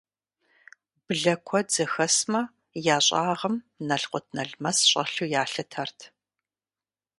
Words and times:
Блэ 1.05 1.33
куэд 1.47 1.67
зэхэсмэ, 1.75 2.41
я 2.95 2.97
щӀагъым 3.05 3.55
налкъут-налмэс 3.87 4.77
щӀэлъу 4.89 5.29
ялъытэрт. 5.41 5.99